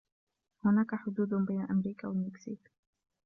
[0.65, 2.71] هناك حدود بين أمريكا والمكسيك.